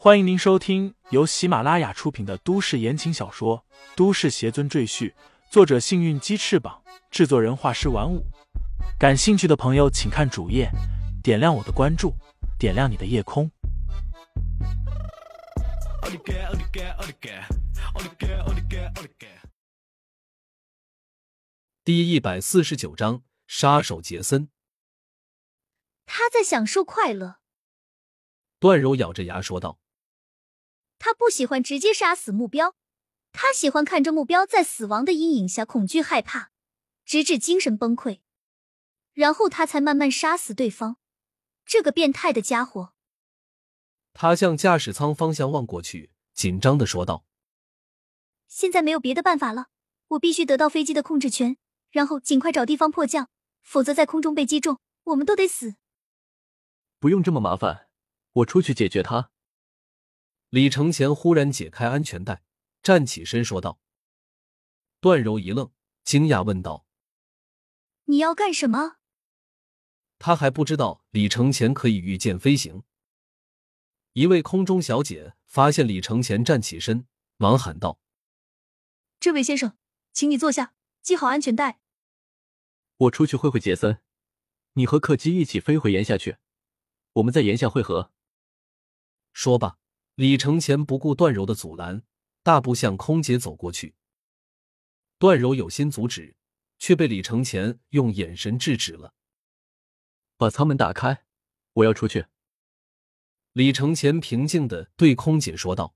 [0.00, 3.64] 欢迎您收听由喜马拉雅出品的都市言情小说
[3.96, 5.10] 《都市邪尊赘婿》，
[5.50, 8.24] 作者：幸运鸡翅膀，制作人：画师玩五。
[8.96, 10.70] 感兴趣的朋友，请看主页，
[11.20, 12.14] 点亮我的关注，
[12.60, 13.50] 点亮你的夜空。
[21.82, 24.48] 第一百四十九章：杀手杰森。
[26.06, 27.38] 他在享受快乐。
[28.60, 29.80] 段柔咬着牙说道。
[30.98, 32.74] 他不喜欢直接杀死目标，
[33.32, 36.50] 他喜欢看着目标在死亡的阴影下恐惧害怕，
[37.04, 38.20] 直至精神崩溃，
[39.12, 40.96] 然后他才慢慢杀死对方。
[41.64, 42.94] 这个变态的家伙。
[44.12, 47.24] 他向驾驶舱方向望过去，紧张的说道
[48.48, 49.68] ：“现在没有别的办法了，
[50.08, 51.56] 我必须得到飞机的控制权，
[51.90, 53.28] 然后尽快找地方迫降，
[53.62, 55.76] 否则在空中被击中，我们都得死。”
[56.98, 57.88] 不用这么麻烦，
[58.32, 59.30] 我出去解决他。
[60.50, 62.42] 李承前忽然解开安全带，
[62.82, 63.78] 站起身说道。
[64.98, 65.70] 段柔一愣，
[66.04, 66.86] 惊讶问道
[68.06, 68.96] ：“你要干什么？”
[70.18, 72.82] 他还不知道李承前可以御剑飞行。
[74.14, 77.06] 一位空中小姐发现李承前站起身，
[77.36, 78.00] 忙喊道
[79.20, 79.76] ：“这位先生，
[80.14, 81.80] 请你坐下，系好安全带。”
[82.96, 84.00] 我出去会会杰森，
[84.72, 86.38] 你和客机一起飞回岩下去，
[87.12, 88.12] 我们在岩下会合。
[89.34, 89.78] 说罢。
[90.18, 92.02] 李承前不顾段柔的阻拦，
[92.42, 93.94] 大步向空姐走过去。
[95.16, 96.34] 段柔有心阻止，
[96.76, 99.14] 却被李承前用眼神制止了。
[100.36, 101.24] 把舱门打开，
[101.74, 102.26] 我要出去。
[103.52, 105.94] 李承前平静的对空姐说道。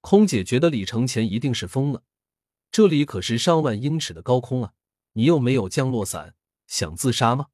[0.00, 2.04] 空姐觉得李承前一定是疯了，
[2.70, 4.74] 这里可是上万英尺的高空啊，
[5.14, 6.36] 你又没有降落伞，
[6.68, 7.48] 想自杀吗？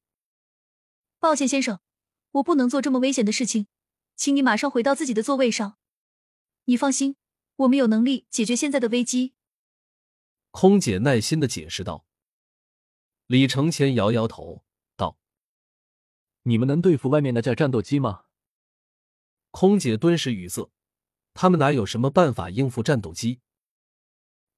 [1.17, 1.79] 抱歉，先生，
[2.33, 3.65] 我不能做这么危险的事情。
[4.19, 5.77] 请你马上回到自己的座位上。
[6.65, 7.15] 你放心，
[7.55, 9.33] 我们有能力解决现在的危机。”
[10.51, 12.05] 空姐耐心的解释道。
[13.27, 14.65] 李承前摇摇头
[14.97, 15.17] 道
[16.43, 18.25] ：“你们能对付外面那架战斗机吗？”
[19.51, 20.69] 空姐顿时语塞，
[21.33, 23.39] 他们哪有什么办法应付战斗机？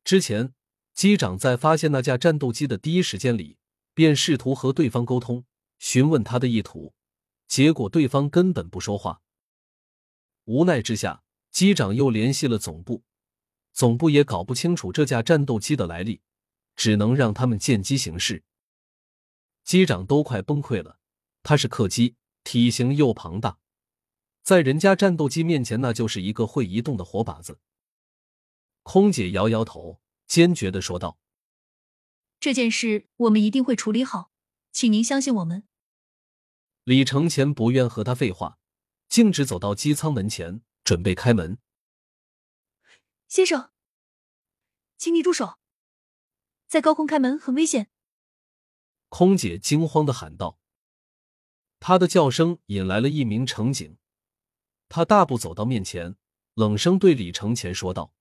[0.03, 0.55] 之前
[0.95, 3.59] 机长在发现那架战斗机的第一时间里，
[3.93, 5.45] 便试图和对方沟通，
[5.77, 6.95] 询问他的意图，
[7.47, 9.21] 结果对方根本不说话。
[10.51, 13.03] 无奈之下，机长又联系了总部，
[13.71, 16.19] 总部也搞不清楚这架战斗机的来历，
[16.75, 18.43] 只能让他们见机行事。
[19.63, 20.99] 机长都快崩溃了，
[21.41, 23.59] 他是客机，体型又庞大，
[24.43, 27.59] 在人家战斗机面前，那就是一个会移动的活靶子。
[28.83, 31.17] 空姐摇摇头，坚决的说道
[32.41, 34.31] ：“这件事我们一定会处理好，
[34.73, 35.63] 请您相信我们。”
[36.83, 38.57] 李承前不愿和他废话。
[39.11, 41.57] 径直走到机舱门前，准备开门。
[43.27, 43.69] 先生，
[44.97, 45.59] 请你住手！
[46.65, 47.91] 在高空开门很危险。
[49.09, 50.57] 空姐惊慌的喊道。
[51.81, 53.97] 她的叫声引来了一名乘警，
[54.87, 56.15] 他大步走到面前，
[56.53, 58.13] 冷声对李承前说道：“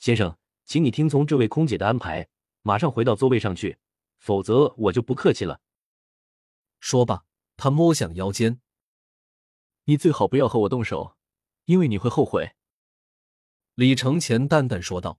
[0.00, 2.30] 先生，请你听从这位空姐的安排，
[2.62, 3.76] 马上回到座位上去，
[4.16, 5.60] 否则我就不客气了。”
[6.80, 7.26] 说罢，
[7.58, 8.62] 他摸向腰间。
[9.86, 11.16] 你最好不要和我动手，
[11.64, 12.52] 因为你会后悔。”
[13.74, 15.18] 李承前淡淡说道。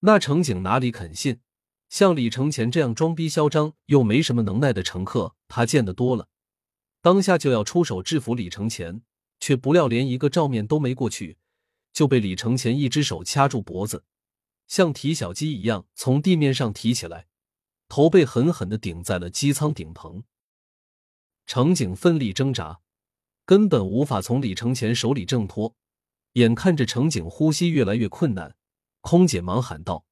[0.00, 1.40] 那乘警哪里肯信？
[1.88, 6.28] 像李承前这样装逼嚣张又没什么能耐的乘客，他见得多了。
[7.00, 9.02] 当下就要出手制服李承前，
[9.38, 11.38] 却不料连一个照面都没过去，
[11.92, 14.04] 就被李承前一只手掐住脖子，
[14.66, 17.28] 像提小鸡一样从地面上提起来，
[17.88, 20.24] 头被狠狠的顶在了机舱顶棚。
[21.46, 22.80] 乘警奋力挣扎。
[23.46, 25.76] 根本无法从李承前手里挣脱，
[26.32, 28.56] 眼看着乘警呼吸越来越困难，
[29.00, 30.04] 空姐忙喊道：“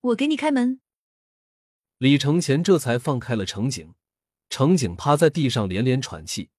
[0.00, 0.80] 我给你开门。”
[1.98, 3.96] 李承前这才放开了乘警，
[4.48, 6.50] 乘警趴在地上连连喘气，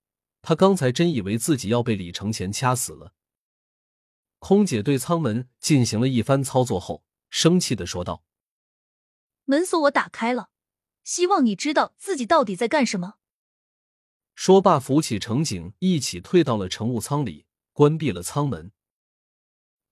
[0.41, 3.13] 他刚才真以为自己要被李承前掐死了。
[4.39, 8.25] 空姐对舱门进行了一番操作后，生气的说道
[9.45, 10.49] ：“门锁我打开了，
[11.05, 13.15] 希望你知道自己到底在干什么。”
[14.41, 18.71] 说罢，扶起乘警，一起退到了乘务舱里，关闭了舱门。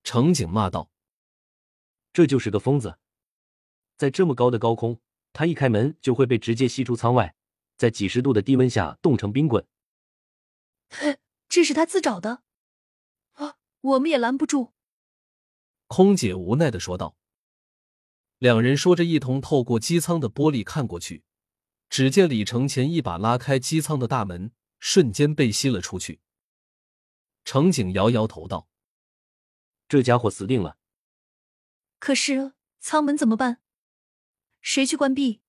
[0.06, 0.90] 乘警骂道
[2.14, 2.98] ：“这就是个疯子，
[3.98, 5.02] 在这么高的高空，
[5.34, 7.36] 他一开门就会被直接吸出舱外，
[7.76, 9.68] 在几十度的低温下冻成冰棍。
[11.50, 12.44] 这是他自找的，
[13.34, 14.72] 啊，我们也拦不住。”
[15.88, 17.18] 空姐无奈的说道。
[18.38, 21.26] 两人说着，一同透过机舱的玻璃看过去。
[21.89, 26.19] 只见李承前一把拉开机舱的大门，瞬间被吸了出去。
[27.45, 28.68] 程景摇摇头道
[29.88, 30.78] ：“这家伙死定了。”
[32.00, 33.62] 可是舱门怎么办？
[34.62, 35.42] 谁去关闭？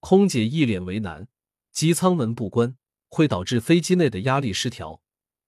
[0.00, 1.28] 空姐一脸为难。
[1.70, 2.76] 机舱门不关
[3.08, 5.00] 会导致飞机内的压力失调，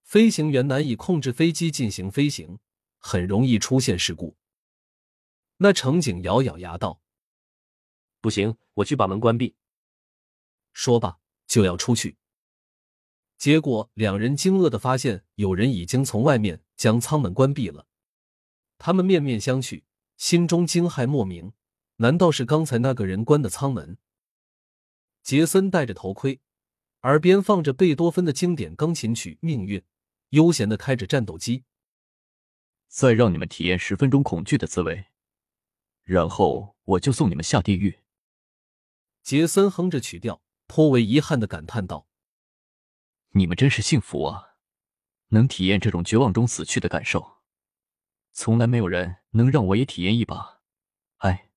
[0.02, 2.60] 飞行员难以控制飞机进行飞行，
[2.98, 4.36] 很容易出现事故。
[5.56, 7.00] 那乘警咬咬牙道
[8.20, 9.56] ：“不行，我去把门关闭。”
[10.80, 12.16] 说罢就要出去，
[13.36, 17.86] 结果两人惊愕的发现有人已经从外面将舱门关闭了。
[18.78, 19.82] 他们面面相觑，
[20.16, 21.52] 心中惊骇莫名。
[21.96, 23.98] 难道是刚才那个人关的舱门？
[25.22, 26.40] 杰森戴着头盔，
[27.02, 29.80] 耳边放着贝多芬的经典钢琴曲《命运》，
[30.30, 31.64] 悠闲的开着战斗机。
[32.88, 35.04] 再让你们体验十分钟恐惧的滋味，
[36.04, 37.98] 然后我就送你们下地狱。
[39.22, 42.06] 杰森哼着曲调，颇为遗憾的感叹道
[43.34, 44.54] ：“你们真是幸福啊，
[45.30, 47.38] 能体验这种绝望中死去的感受。
[48.32, 50.60] 从来没有人能让我也体验一把。”
[51.18, 51.50] 哎。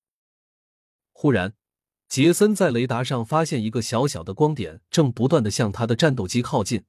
[1.11, 1.53] 忽然，
[2.07, 6.85] 杰森在雷达上发现一个小小的光点正不断的向他的战斗机靠近。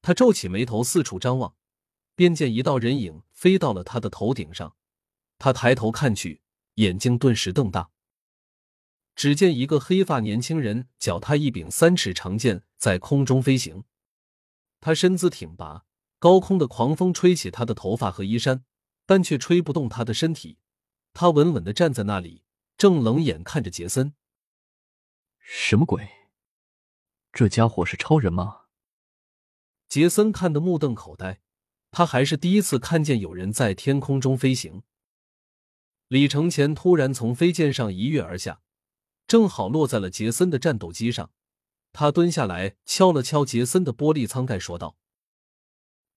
[0.00, 1.56] 他皱起眉头，四处张望，
[2.14, 4.76] 便见一道人影飞到了他的头顶上。
[5.38, 6.40] 他抬头看去，
[6.74, 7.90] 眼睛顿时瞪大。
[9.14, 13.84] 只见一个黑发年轻人脚踏一柄三尺长剑在空中飞行。
[14.80, 15.84] 他身姿挺拔，
[16.18, 18.64] 高空的狂风吹起他的头发和衣衫，
[19.06, 20.58] 但却吹不动他的身体。
[21.12, 22.42] 他稳稳的站在那里。
[22.76, 24.14] 正冷眼看着杰森，
[25.38, 26.08] 什么鬼？
[27.32, 28.62] 这家伙是超人吗？
[29.88, 31.40] 杰森看得目瞪口呆，
[31.92, 34.82] 他还是第一次看见有人在天空中飞行。
[36.08, 38.60] 李承前突然从飞剑上一跃而下，
[39.26, 41.30] 正好落在了杰森的战斗机上。
[41.92, 44.96] 他蹲下来敲了敲杰森的玻璃舱盖，说道：“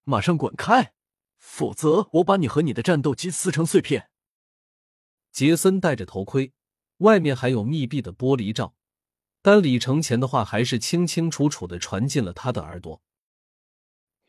[0.06, 0.94] 马上滚开，
[1.38, 4.10] 否则我把你和你的战斗机撕成碎片。”
[5.32, 6.54] 杰森戴着头盔。
[7.02, 8.74] 外面还有密闭的玻璃罩，
[9.44, 13.04] 但李承前的话还是清清楚楚的传进了他的耳朵。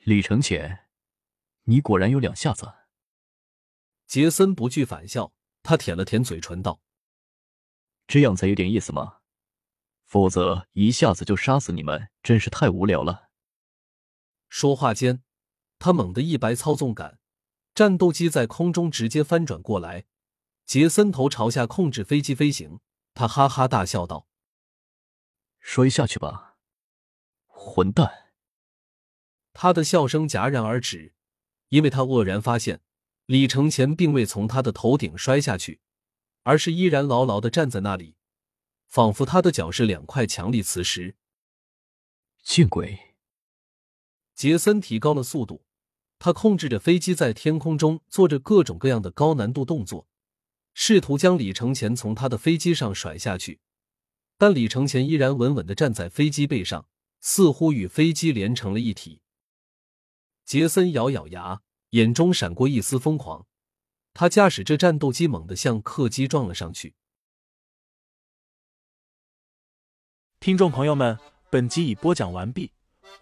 [0.04, 0.80] 李承前，
[1.62, 2.70] 你果然有两下子。
[4.06, 5.32] 杰森不惧反笑，
[5.62, 6.82] 他舔了舔嘴唇道
[8.08, 9.19] ：“这样才有点意思嘛？
[10.05, 13.28] 否则一下子就杀死你们，真是太无聊了。”
[14.49, 15.22] 说话间，
[15.78, 17.20] 他猛地一摆操纵杆，
[17.75, 20.06] 战斗机在空中直接翻转过来。
[20.64, 22.81] 杰森头朝下控制飞机飞行，
[23.12, 24.26] 他哈哈大笑道
[25.61, 26.56] ：“摔下去吧，
[27.46, 28.32] 混蛋！”
[29.52, 31.14] 他的笑声戛然而止，
[31.69, 32.81] 因为他愕然发现
[33.26, 35.81] 李承前并未从他的头顶摔下去，
[36.49, 38.17] 而是依然牢牢的站在那里，
[38.87, 41.15] 仿佛他的脚是两块强力磁石。
[42.43, 43.17] 见鬼！
[44.35, 45.67] 杰森提高了速度，
[46.19, 50.09] 他控制着飞机在天空中做着各种各样的高难度动作。
[50.73, 53.61] 试图将李承前从他的飞机上甩下去，
[54.39, 56.89] 但李承前依然稳稳的站在飞机背上，
[57.21, 59.21] 似乎与飞机连成了一体。
[60.47, 61.61] 杰森咬咬牙，
[61.91, 63.47] 眼中闪过一丝疯狂，
[64.19, 66.97] 他驾驶着战斗机猛地向客机撞了上去。
[70.41, 71.17] 听众朋友们，
[71.50, 72.73] 本集已播讲完毕，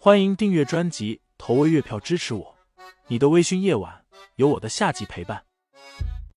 [0.01, 2.57] 欢迎订阅专辑，投喂月票支持我。
[3.09, 4.07] 你的微醺夜晚，
[4.37, 5.46] 有我的下集陪伴。